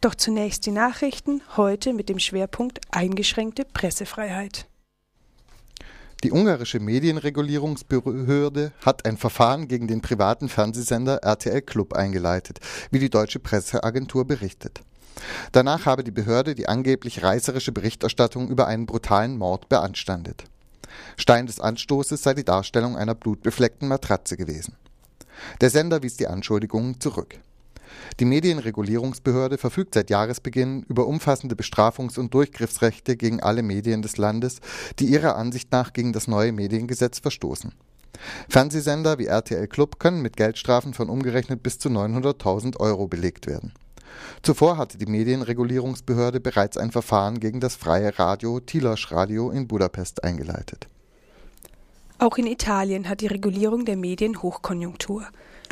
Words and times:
Doch 0.00 0.14
zunächst 0.14 0.64
die 0.66 0.70
Nachrichten, 0.70 1.42
heute 1.56 1.92
mit 1.92 2.08
dem 2.08 2.20
Schwerpunkt 2.20 2.80
eingeschränkte 2.90 3.64
Pressefreiheit. 3.64 4.68
Die 6.24 6.32
ungarische 6.32 6.80
Medienregulierungsbehörde 6.80 8.72
hat 8.84 9.04
ein 9.06 9.16
Verfahren 9.16 9.68
gegen 9.68 9.86
den 9.86 10.00
privaten 10.00 10.48
Fernsehsender 10.48 11.22
RTL 11.22 11.62
Club 11.62 11.94
eingeleitet, 11.94 12.58
wie 12.90 12.98
die 12.98 13.10
deutsche 13.10 13.38
Presseagentur 13.38 14.24
berichtet. 14.24 14.82
Danach 15.52 15.86
habe 15.86 16.04
die 16.04 16.10
Behörde 16.12 16.54
die 16.54 16.68
angeblich 16.68 17.22
reißerische 17.22 17.72
Berichterstattung 17.72 18.48
über 18.48 18.66
einen 18.66 18.86
brutalen 18.86 19.36
Mord 19.36 19.68
beanstandet. 19.68 20.44
Stein 21.16 21.46
des 21.46 21.60
Anstoßes 21.60 22.22
sei 22.22 22.34
die 22.34 22.44
Darstellung 22.44 22.96
einer 22.96 23.14
blutbefleckten 23.14 23.88
Matratze 23.88 24.36
gewesen. 24.36 24.74
Der 25.60 25.70
Sender 25.70 26.02
wies 26.02 26.16
die 26.16 26.26
Anschuldigungen 26.26 27.00
zurück. 27.00 27.38
Die 28.20 28.24
Medienregulierungsbehörde 28.24 29.58
verfügt 29.58 29.94
seit 29.94 30.10
Jahresbeginn 30.10 30.84
über 30.88 31.06
umfassende 31.06 31.54
Bestrafungs- 31.54 32.18
und 32.18 32.34
Durchgriffsrechte 32.34 33.16
gegen 33.16 33.40
alle 33.40 33.62
Medien 33.62 34.02
des 34.02 34.16
Landes, 34.16 34.60
die 34.98 35.06
ihrer 35.06 35.36
Ansicht 35.36 35.72
nach 35.72 35.92
gegen 35.92 36.12
das 36.12 36.28
neue 36.28 36.52
Mediengesetz 36.52 37.18
verstoßen. 37.18 37.72
Fernsehsender 38.48 39.18
wie 39.18 39.26
RTL 39.26 39.68
Club 39.68 39.98
können 39.98 40.22
mit 40.22 40.36
Geldstrafen 40.36 40.94
von 40.94 41.08
umgerechnet 41.08 41.62
bis 41.62 41.78
zu 41.78 41.88
900.000 41.88 42.78
Euro 42.80 43.06
belegt 43.06 43.46
werden. 43.46 43.72
Zuvor 44.42 44.76
hatte 44.76 44.98
die 44.98 45.06
Medienregulierungsbehörde 45.06 46.40
bereits 46.40 46.76
ein 46.76 46.90
Verfahren 46.90 47.40
gegen 47.40 47.60
das 47.60 47.76
freie 47.76 48.18
Radio 48.18 48.60
Tilos 48.60 49.12
Radio 49.12 49.50
in 49.50 49.68
Budapest 49.68 50.24
eingeleitet. 50.24 50.88
Auch 52.20 52.36
in 52.36 52.48
Italien 52.48 53.08
hat 53.08 53.20
die 53.20 53.28
Regulierung 53.28 53.84
der 53.84 53.96
Medien 53.96 54.42
Hochkonjunktur. 54.42 55.24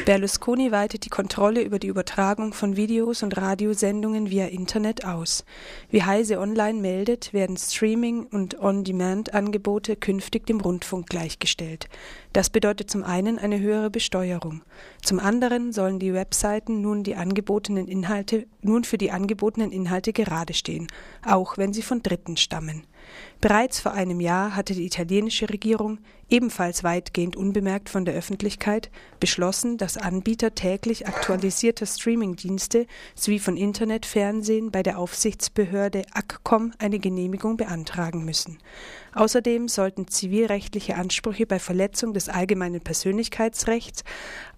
Berlusconi 0.04 0.70
weitet 0.70 1.04
die 1.04 1.10
Kontrolle 1.10 1.62
über 1.62 1.80
die 1.80 1.88
Übertragung 1.88 2.52
von 2.52 2.76
Videos 2.76 3.24
und 3.24 3.36
Radiosendungen 3.36 4.30
via 4.30 4.46
Internet 4.46 5.04
aus. 5.04 5.44
Wie 5.90 6.04
Heise 6.04 6.38
Online 6.38 6.80
meldet, 6.80 7.32
werden 7.32 7.56
Streaming- 7.56 8.26
und 8.26 8.60
On-Demand-Angebote 8.60 9.96
künftig 9.96 10.46
dem 10.46 10.60
Rundfunk 10.60 11.08
gleichgestellt. 11.08 11.88
Das 12.32 12.48
bedeutet 12.50 12.90
zum 12.90 13.02
einen 13.02 13.40
eine 13.40 13.58
höhere 13.58 13.90
Besteuerung. 13.90 14.62
Zum 15.02 15.18
anderen 15.18 15.72
sollen 15.72 15.98
die 15.98 16.14
Webseiten 16.14 16.80
nun 16.80 17.02
die 17.02 17.16
angebotenen 17.16 17.88
Inhalte, 17.88 18.46
nun 18.62 18.84
für 18.84 18.98
die 18.98 19.10
angebotenen 19.10 19.72
Inhalte 19.72 20.12
gerade 20.12 20.54
stehen, 20.54 20.86
auch 21.24 21.58
wenn 21.58 21.72
sie 21.72 21.82
von 21.82 22.04
Dritten 22.04 22.36
stammen. 22.36 22.84
Bereits 23.46 23.78
vor 23.78 23.92
einem 23.92 24.18
Jahr 24.18 24.56
hatte 24.56 24.74
die 24.74 24.84
italienische 24.84 25.48
Regierung, 25.48 26.00
ebenfalls 26.28 26.82
weitgehend 26.82 27.36
unbemerkt 27.36 27.88
von 27.88 28.04
der 28.04 28.14
Öffentlichkeit, 28.14 28.90
beschlossen, 29.20 29.76
dass 29.76 29.96
Anbieter 29.96 30.56
täglich 30.56 31.06
aktualisierter 31.06 31.86
Streamingdienste 31.86 32.88
sowie 33.14 33.38
von 33.38 33.56
Internetfernsehen 33.56 34.72
bei 34.72 34.82
der 34.82 34.98
Aufsichtsbehörde 34.98 36.02
ACCOM 36.12 36.72
eine 36.78 36.98
Genehmigung 36.98 37.56
beantragen 37.56 38.24
müssen. 38.24 38.58
Außerdem 39.14 39.68
sollten 39.68 40.08
zivilrechtliche 40.08 40.96
Ansprüche 40.96 41.46
bei 41.46 41.60
Verletzung 41.60 42.14
des 42.14 42.28
allgemeinen 42.28 42.80
Persönlichkeitsrechts 42.80 44.02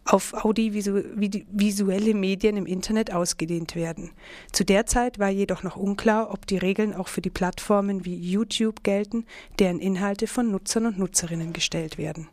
auf 0.07 0.33
audiovisuelle 0.33 2.15
Medien 2.15 2.57
im 2.57 2.65
Internet 2.65 3.13
ausgedehnt 3.13 3.77
werden. 3.77 4.11
Zu 4.53 4.65
der 4.65 4.87
Zeit 4.87 5.19
war 5.19 5.29
jedoch 5.29 5.63
noch 5.63 5.77
unklar, 5.77 6.33
ob 6.33 6.47
die 6.47 6.57
Regeln 6.57 6.95
auch 6.95 7.09
für 7.09 7.21
die 7.21 7.31
Plattformen 7.31 8.07
wie 8.07 8.17
YouTube 8.17 8.78
gelten, 8.83 9.25
deren 9.59 9.79
Inhalte 9.79 10.27
von 10.27 10.51
Nutzern 10.51 10.87
und 10.87 10.99
Nutzerinnen 10.99 11.53
gestellt 11.53 11.99
werden. 11.99 12.29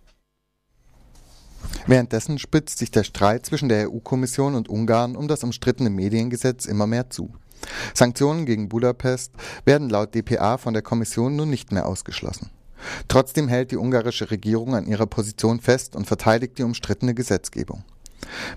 Währenddessen 1.87 2.39
spitzt 2.39 2.77
sich 2.77 2.91
der 2.91 3.03
Streit 3.03 3.45
zwischen 3.45 3.69
der 3.69 3.91
EU-Kommission 3.91 4.55
und 4.55 4.69
Ungarn 4.69 5.15
um 5.15 5.27
das 5.27 5.43
umstrittene 5.43 5.89
Mediengesetz 5.89 6.65
immer 6.65 6.87
mehr 6.87 7.09
zu. 7.09 7.33
Sanktionen 7.93 8.45
gegen 8.45 8.69
Budapest 8.69 9.31
werden 9.65 9.89
laut 9.89 10.13
dpa 10.13 10.57
von 10.57 10.73
der 10.73 10.83
Kommission 10.83 11.35
nun 11.35 11.49
nicht 11.49 11.71
mehr 11.71 11.87
ausgeschlossen. 11.87 12.51
Trotzdem 13.07 13.47
hält 13.47 13.71
die 13.71 13.77
ungarische 13.77 14.29
Regierung 14.29 14.75
an 14.75 14.85
ihrer 14.85 15.07
Position 15.07 15.59
fest 15.59 15.95
und 15.95 16.05
verteidigt 16.05 16.57
die 16.57 16.63
umstrittene 16.63 17.13
Gesetzgebung. 17.13 17.83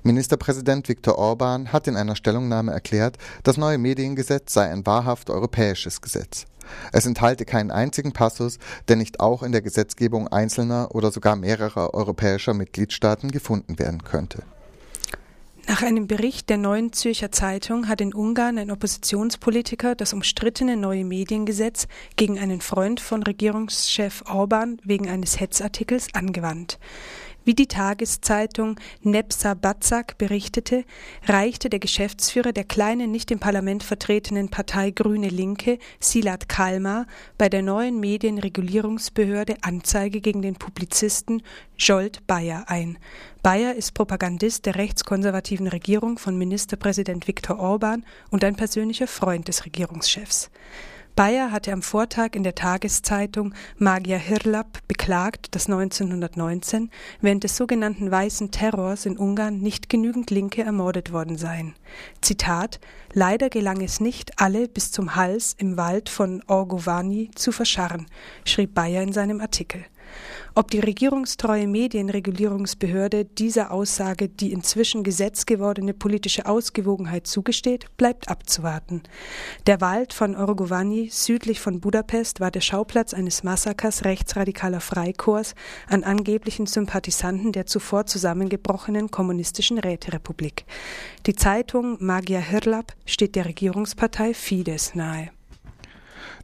Ministerpräsident 0.03 0.88
Viktor 0.88 1.19
Orban 1.19 1.72
hat 1.72 1.87
in 1.87 1.97
einer 1.97 2.16
Stellungnahme 2.16 2.72
erklärt, 2.72 3.19
das 3.43 3.56
neue 3.56 3.78
Mediengesetz 3.78 4.54
sei 4.54 4.71
ein 4.71 4.87
wahrhaft 4.87 5.31
europäisches 5.31 6.00
Gesetz. 6.00 6.47
Es 6.93 7.06
enthalte 7.06 7.45
keinen 7.45 7.71
einzigen 7.71 8.12
Passus, 8.12 8.59
der 8.89 8.97
nicht 8.97 9.21
auch 9.21 9.43
in 9.43 9.53
der 9.53 9.62
Gesetzgebung 9.62 10.29
einzelner 10.29 10.95
oder 10.95 11.11
sogar 11.11 11.37
mehrerer 11.37 11.95
europäischer 11.95 12.55
Mitgliedstaaten 12.55 13.31
gefunden 13.31 13.79
werden 13.79 14.05
könnte. 14.05 14.43
Nach 15.69 15.83
einem 15.83 16.07
Bericht 16.07 16.49
der 16.49 16.57
Neuen 16.57 16.95
Zürcher 16.95 17.31
Zeitung 17.31 17.89
hat 17.89 18.01
in 18.01 18.15
Ungarn 18.15 18.57
ein 18.57 18.71
Oppositionspolitiker 18.71 19.95
das 19.95 20.15
umstrittene 20.15 20.78
neue 20.78 21.05
Mediengesetz 21.05 21.89
gegen 22.17 22.39
einen 22.39 22.62
Freund 22.62 23.01
von 23.01 23.23
Regierungschef 23.23 24.25
Orban 24.27 24.81
wegen 24.83 25.11
eines 25.11 25.41
Hetzartikels 25.41 26.07
angewandt. 26.15 26.78
Wie 27.48 27.54
die 27.54 27.66
Tageszeitung 27.66 28.78
Nepsa 29.00 29.54
Batzak 29.54 30.19
berichtete, 30.19 30.84
reichte 31.25 31.70
der 31.70 31.78
Geschäftsführer 31.78 32.53
der 32.53 32.64
kleinen, 32.64 33.10
nicht 33.10 33.31
im 33.31 33.38
Parlament 33.38 33.82
vertretenen 33.82 34.50
Partei 34.50 34.91
Grüne 34.91 35.31
Linke, 35.31 35.78
Silat 35.98 36.50
Kalmar, 36.50 37.06
bei 37.38 37.48
der 37.48 37.62
neuen 37.62 38.00
Medienregulierungsbehörde 38.00 39.56
Anzeige 39.62 40.20
gegen 40.20 40.42
den 40.42 40.56
Publizisten 40.56 41.42
Jolt 41.78 42.26
Bayer 42.26 42.64
ein. 42.66 42.98
Bayer 43.42 43.75
ist 43.75 43.94
Propagandist 43.94 44.66
der 44.66 44.75
rechtskonservativen 44.75 45.69
Regierung 45.69 46.19
von 46.19 46.36
Ministerpräsident 46.36 47.28
Viktor 47.28 47.59
Orban 47.59 48.04
und 48.28 48.44
ein 48.44 48.56
persönlicher 48.56 49.06
Freund 49.06 49.48
des 49.48 49.65
Regierungschefs. 49.65 50.50
Bayer 51.19 51.51
hatte 51.51 51.73
am 51.73 51.83
Vortag 51.83 52.37
in 52.37 52.45
der 52.45 52.55
Tageszeitung 52.55 53.53
Magia 53.77 54.19
Hirlap 54.19 54.87
beklagt, 54.87 55.53
dass 55.56 55.67
1919 55.67 56.93
während 57.21 57.43
des 57.43 57.56
sogenannten 57.56 58.09
Weißen 58.09 58.53
Terrors 58.53 59.05
in 59.05 59.19
Ungarn 59.19 59.59
nicht 59.59 59.89
genügend 59.89 60.31
Linke 60.31 60.62
ermordet 60.62 61.11
worden 61.12 61.37
seien. 61.37 61.75
Zitat 62.21 62.78
Leider 63.15 63.49
gelang 63.51 63.81
es 63.81 63.99
nicht, 63.99 64.41
alle 64.41 64.69
bis 64.69 64.93
zum 64.93 65.17
Hals 65.17 65.57
im 65.59 65.77
Wald 65.77 66.09
von 66.09 66.41
Orgovani 66.47 67.33
zu 67.34 67.51
verscharren, 67.51 68.07
schrieb 68.45 68.75
Bayer 68.75 69.03
in 69.03 69.12
seinem 69.12 69.41
Artikel. 69.41 69.84
Ob 70.54 70.70
die 70.70 70.81
regierungstreue 70.81 71.66
Medienregulierungsbehörde 71.66 73.25
dieser 73.25 73.70
Aussage 73.70 74.28
die 74.28 74.53
inzwischen 74.53 75.03
Gesetz 75.04 75.47
gewordene 75.47 75.94
politische 75.94 76.47
Ausgewogenheit 76.47 77.26
zugesteht, 77.26 77.86
bleibt 77.97 78.28
abzuwarten. 78.28 79.03
Der 79.66 79.81
Wald 79.81 80.12
von 80.12 80.34
Orgovani 80.36 81.09
südlich 81.10 81.60
von 81.60 81.81
Budapest 81.81 82.41
war 82.41 82.50
der 82.50 82.60
Schauplatz 82.60 83.14
eines 83.14 83.44
Massakers 83.44 84.04
rechtsradikaler 84.04 84.81
Freikorps 84.81 85.54
an 85.88 86.04
angeblichen 86.04 86.66
Sympathisanten 86.66 87.53
der 87.53 87.66
zuvor 87.66 88.06
zusammengebrochenen 88.06 89.10
kommunistischen 89.10 89.78
Räterepublik. 89.78 90.65
Die 91.26 91.34
Zeitung 91.34 91.97
Magia 92.00 92.41
Hirlap 92.41 92.94
steht 93.06 93.36
der 93.36 93.47
Regierungspartei 93.47 94.34
Fidesz 94.34 94.94
nahe. 94.94 95.30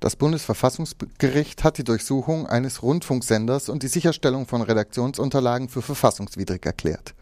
Das 0.04 0.16
Bundesverfassungsgericht 0.16 1.64
hat 1.64 1.78
die 1.78 1.82
Durchsuchung 1.82 2.46
eines 2.46 2.82
Rundfunksenders 2.82 3.70
und 3.70 3.82
die 3.82 3.88
Sicherstellung 3.88 4.46
von 4.46 4.60
Redaktionsunterlagen 4.60 5.70
für 5.70 5.80
verfassungswidrig 5.80 6.66
erklärt. 6.66 7.14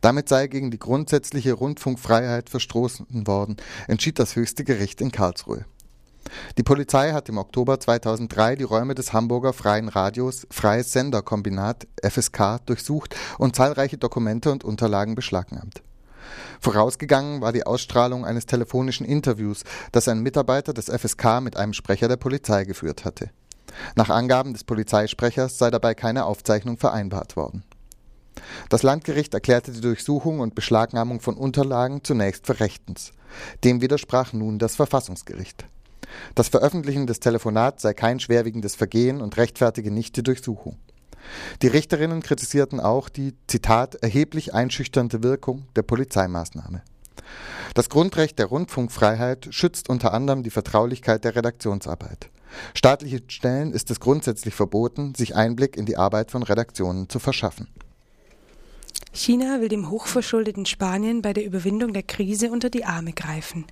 Damit 0.00 0.28
sei 0.28 0.48
gegen 0.48 0.72
die 0.72 0.78
grundsätzliche 0.80 1.52
Rundfunkfreiheit 1.52 2.50
verstoßen 2.50 3.28
worden, 3.28 3.58
entschied 3.86 4.18
das 4.18 4.34
höchste 4.34 4.64
Gericht 4.64 5.00
in 5.00 5.12
Karlsruhe. 5.12 5.66
Die 6.58 6.64
Polizei 6.64 7.12
hat 7.12 7.28
im 7.28 7.38
Oktober 7.38 7.78
2003 7.78 8.56
die 8.56 8.64
Räume 8.64 8.96
des 8.96 9.12
Hamburger 9.12 9.52
Freien 9.52 9.88
Radios 9.88 10.48
Freies 10.50 10.92
Senderkombinat 10.92 11.86
FSK 12.02 12.58
durchsucht 12.66 13.14
und 13.38 13.54
zahlreiche 13.54 13.98
Dokumente 13.98 14.50
und 14.50 14.64
Unterlagen 14.64 15.14
beschlagnahmt. 15.14 15.80
Vorausgegangen 16.60 17.40
war 17.40 17.52
die 17.52 17.66
Ausstrahlung 17.66 18.24
eines 18.24 18.46
telefonischen 18.46 19.06
Interviews, 19.06 19.64
das 19.92 20.08
ein 20.08 20.20
Mitarbeiter 20.20 20.72
des 20.72 20.86
FSK 20.86 21.40
mit 21.40 21.56
einem 21.56 21.72
Sprecher 21.72 22.08
der 22.08 22.16
Polizei 22.16 22.64
geführt 22.64 23.04
hatte. 23.04 23.30
Nach 23.94 24.10
Angaben 24.10 24.52
des 24.52 24.64
Polizeisprechers 24.64 25.58
sei 25.58 25.70
dabei 25.70 25.94
keine 25.94 26.24
Aufzeichnung 26.24 26.78
vereinbart 26.78 27.36
worden. 27.36 27.64
Das 28.68 28.82
Landgericht 28.82 29.32
erklärte 29.34 29.72
die 29.72 29.80
Durchsuchung 29.80 30.40
und 30.40 30.54
Beschlagnahmung 30.54 31.20
von 31.20 31.36
Unterlagen 31.36 32.04
zunächst 32.04 32.46
für 32.46 32.60
rechtens. 32.60 33.12
Dem 33.64 33.80
widersprach 33.80 34.32
nun 34.32 34.58
das 34.58 34.76
Verfassungsgericht. 34.76 35.64
Das 36.34 36.48
Veröffentlichen 36.48 37.06
des 37.06 37.20
Telefonats 37.20 37.82
sei 37.82 37.94
kein 37.94 38.20
schwerwiegendes 38.20 38.76
Vergehen 38.76 39.20
und 39.20 39.36
rechtfertige 39.36 39.90
nicht 39.90 40.16
die 40.16 40.22
Durchsuchung. 40.22 40.78
Die 41.62 41.68
Richterinnen 41.68 42.22
kritisierten 42.22 42.80
auch 42.80 43.08
die, 43.08 43.34
Zitat, 43.46 43.96
erheblich 43.96 44.54
einschüchternde 44.54 45.22
Wirkung 45.22 45.66
der 45.76 45.82
Polizeimaßnahme. 45.82 46.82
Das 47.74 47.88
Grundrecht 47.88 48.38
der 48.38 48.46
Rundfunkfreiheit 48.46 49.48
schützt 49.50 49.88
unter 49.88 50.12
anderem 50.12 50.42
die 50.42 50.50
Vertraulichkeit 50.50 51.24
der 51.24 51.36
Redaktionsarbeit. 51.36 52.30
Staatlichen 52.74 53.28
Stellen 53.28 53.72
ist 53.72 53.90
es 53.90 54.00
grundsätzlich 54.00 54.54
verboten, 54.54 55.14
sich 55.14 55.34
Einblick 55.34 55.76
in 55.76 55.86
die 55.86 55.96
Arbeit 55.96 56.30
von 56.30 56.42
Redaktionen 56.42 57.08
zu 57.08 57.18
verschaffen. 57.18 57.68
China 59.16 59.62
will 59.62 59.68
dem 59.68 59.88
hochverschuldeten 59.88 60.66
Spanien 60.66 61.22
bei 61.22 61.32
der 61.32 61.46
Überwindung 61.46 61.94
der 61.94 62.02
Krise 62.02 62.50
unter 62.50 62.68
die 62.68 62.84
Arme 62.84 63.14
greifen. 63.14 63.64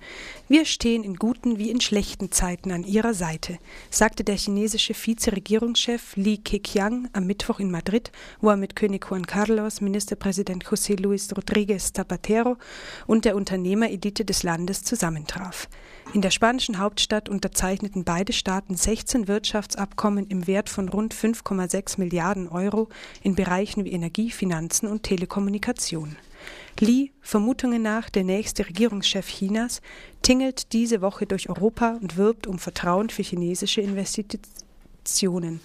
Wir 0.47 0.65
stehen 0.65 1.03
in 1.03 1.17
guten 1.17 1.59
wie 1.59 1.69
in 1.69 1.79
schlechten 1.81 2.31
Zeiten 2.31 2.71
an 2.71 2.83
ihrer 2.83 3.13
Seite, 3.13 3.59
sagte 3.91 4.23
der 4.23 4.37
chinesische 4.37 4.95
Vizeregierungschef 4.95 6.15
Li 6.15 6.39
Keqiang 6.39 7.09
am 7.13 7.27
Mittwoch 7.27 7.59
in 7.59 7.69
Madrid, 7.69 8.11
wo 8.41 8.49
er 8.49 8.57
mit 8.57 8.75
König 8.75 9.05
Juan 9.07 9.27
Carlos, 9.27 9.81
Ministerpräsident 9.81 10.65
José 10.65 10.99
Luis 10.99 11.31
Rodríguez 11.31 11.93
Zapatero 11.93 12.57
und 13.05 13.23
der 13.23 13.35
Unternehmerelite 13.35 14.25
des 14.25 14.41
Landes 14.41 14.83
zusammentraf. 14.83 15.69
In 16.13 16.21
der 16.21 16.31
spanischen 16.31 16.79
Hauptstadt 16.79 17.27
unterzeichneten 17.27 18.05
beide 18.05 18.31
Staaten 18.31 18.75
16 18.75 19.27
Wirtschaftsabkommen 19.27 20.27
im 20.27 20.47
Wert 20.47 20.69
von 20.69 20.87
rund 20.87 21.13
5,6 21.13 21.99
Milliarden 21.99 22.47
Euro 22.47 22.87
in 23.21 23.35
Bereichen 23.35 23.83
wie 23.83 23.91
Energie, 23.91 24.31
Finanzen 24.31 24.87
und 24.87 25.03
Telekommunikation. 25.03 26.15
Kommunikation. 26.15 26.35
Li, 26.79 27.11
Vermutungen 27.21 27.81
nach 27.81 28.09
der 28.09 28.23
nächste 28.23 28.67
Regierungschef 28.67 29.27
Chinas, 29.27 29.81
tingelt 30.21 30.73
diese 30.73 31.01
Woche 31.01 31.25
durch 31.25 31.49
Europa 31.49 31.97
und 32.01 32.17
wirbt 32.17 32.47
um 32.47 32.59
Vertrauen 32.59 33.09
für 33.09 33.23
chinesische 33.23 33.81
Investitionen. 33.81 35.61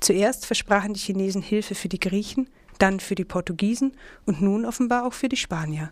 Zuerst 0.00 0.46
versprachen 0.46 0.94
die 0.94 1.00
Chinesen 1.00 1.42
Hilfe 1.42 1.74
für 1.74 1.88
die 1.88 2.00
Griechen, 2.00 2.48
dann 2.78 3.00
für 3.00 3.14
die 3.14 3.24
Portugiesen 3.24 3.92
und 4.24 4.40
nun 4.40 4.64
offenbar 4.64 5.06
auch 5.06 5.12
für 5.12 5.28
die 5.28 5.36
Spanier. 5.36 5.90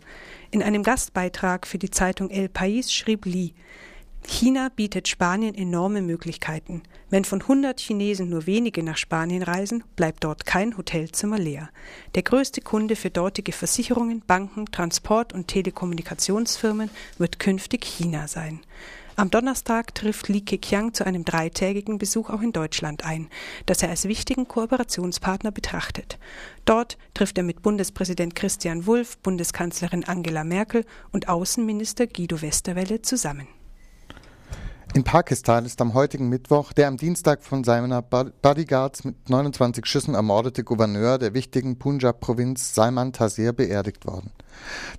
In 0.51 0.63
einem 0.63 0.83
Gastbeitrag 0.83 1.67
für 1.67 1.77
die 1.77 1.91
Zeitung 1.91 2.29
El 2.29 2.47
País 2.47 2.91
schrieb 2.91 3.25
Li, 3.25 3.53
China 4.27 4.69
bietet 4.75 5.07
Spanien 5.07 5.55
enorme 5.55 6.01
Möglichkeiten. 6.01 6.83
Wenn 7.09 7.25
von 7.25 7.41
100 7.41 7.79
Chinesen 7.79 8.29
nur 8.29 8.45
wenige 8.45 8.83
nach 8.83 8.97
Spanien 8.97 9.43
reisen, 9.43 9.83
bleibt 9.95 10.23
dort 10.23 10.45
kein 10.45 10.77
Hotelzimmer 10.77 11.37
leer. 11.37 11.69
Der 12.15 12.23
größte 12.23 12.61
Kunde 12.61 12.95
für 12.95 13.09
dortige 13.09 13.51
Versicherungen, 13.51 14.21
Banken, 14.25 14.65
Transport- 14.67 15.33
und 15.33 15.47
Telekommunikationsfirmen 15.47 16.89
wird 17.17 17.39
künftig 17.39 17.83
China 17.83 18.27
sein. 18.27 18.61
Am 19.17 19.29
Donnerstag 19.29 19.93
trifft 19.93 20.29
Li 20.29 20.41
Keqiang 20.41 20.93
zu 20.93 21.05
einem 21.05 21.25
dreitägigen 21.25 21.97
Besuch 21.97 22.29
auch 22.29 22.41
in 22.41 22.53
Deutschland 22.53 23.05
ein, 23.05 23.27
das 23.65 23.83
er 23.83 23.89
als 23.89 24.07
wichtigen 24.07 24.47
Kooperationspartner 24.47 25.51
betrachtet. 25.51 26.17
Dort 26.65 26.97
trifft 27.13 27.37
er 27.37 27.43
mit 27.43 27.61
Bundespräsident 27.61 28.35
Christian 28.35 28.85
Wulff, 28.85 29.17
Bundeskanzlerin 29.17 30.05
Angela 30.05 30.43
Merkel 30.43 30.85
und 31.11 31.27
Außenminister 31.27 32.07
Guido 32.07 32.41
Westerwelle 32.41 33.01
zusammen. 33.01 33.47
In 34.93 35.05
Pakistan 35.05 35.63
ist 35.63 35.79
am 35.79 35.93
heutigen 35.93 36.27
Mittwoch 36.27 36.73
der 36.73 36.89
am 36.89 36.97
Dienstag 36.97 37.43
von 37.43 37.63
seiner 37.63 38.01
Bodyguards 38.01 39.05
mit 39.05 39.29
29 39.29 39.85
Schüssen 39.85 40.15
ermordete 40.15 40.65
Gouverneur 40.65 41.17
der 41.17 41.33
wichtigen 41.33 41.79
Punjab-Provinz 41.79 42.75
Salman 42.75 43.13
Taseer 43.13 43.53
beerdigt 43.53 44.05
worden. 44.05 44.31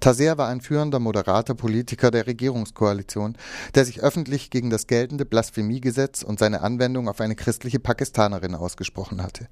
Taseer 0.01 0.39
war 0.39 0.49
ein 0.49 0.63
führender 0.63 0.99
moderater 0.99 1.55
Politiker 1.55 2.11
der 2.11 2.27
Regierungskoalition, 2.27 3.37
der 3.75 3.85
sich 3.85 4.01
öffentlich 4.01 4.49
gegen 4.49 4.71
das 4.71 4.87
geltende 4.87 5.27
Blasphemiegesetz 5.27 6.23
und 6.23 6.39
seine 6.39 6.63
Anwendung 6.63 7.07
auf 7.07 7.21
eine 7.21 7.37
christliche 7.37 7.79
Pakistanerin 7.79 8.55
ausgesprochen 8.55 9.23
hatte. 9.23 9.49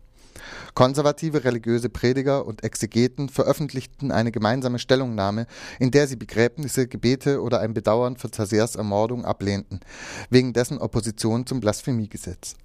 Konservative 0.75 1.45
religiöse 1.45 1.89
Prediger 1.89 2.47
und 2.47 2.65
Exegeten 2.65 3.29
veröffentlichten 3.29 4.13
eine 4.13 4.31
gemeinsame 4.31 4.79
Stellungnahme, 4.79 5.47
in 5.79 5.91
der 5.91 6.07
sie 6.07 6.17
Begräbnisse, 6.17 6.87
Gebete 6.87 7.43
oder 7.43 7.61
ein 7.61 7.75
Bedauern 7.75 8.17
für 8.17 8.31
Taseers 8.31 8.77
Ermordung 8.77 9.25
ablehnten, 9.25 9.81
wegen 10.31 10.53
dessen 10.53 10.79
Opposition 10.79 11.47
zum 11.47 11.61
Blasphemiegesetz. 11.61 12.57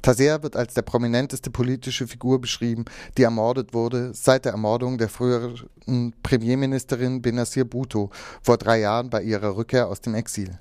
Taseer 0.00 0.42
wird 0.42 0.56
als 0.56 0.74
der 0.74 0.82
prominenteste 0.82 1.50
politische 1.50 2.06
Figur 2.06 2.40
beschrieben, 2.40 2.84
die 3.16 3.24
ermordet 3.24 3.74
wurde 3.74 4.12
seit 4.14 4.44
der 4.44 4.52
Ermordung 4.52 4.98
der 4.98 5.08
früheren 5.08 6.14
Premierministerin 6.22 7.22
Benazir 7.22 7.64
Bhutto 7.64 8.10
vor 8.42 8.58
drei 8.58 8.80
Jahren 8.80 9.10
bei 9.10 9.22
ihrer 9.22 9.56
Rückkehr 9.56 9.88
aus 9.88 10.00
dem 10.00 10.14
Exil. 10.14 10.58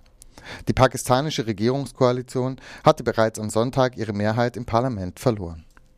Die 0.67 0.73
pakistanische 0.73 1.45
Regierungskoalition 1.45 2.59
hatte 2.83 3.03
bereits 3.03 3.39
am 3.39 3.49
Sonntag 3.49 3.97
ihre 3.97 4.13
Mehrheit 4.13 4.57
im 4.57 4.65
Parlament 4.65 5.19
verloren 5.19 5.65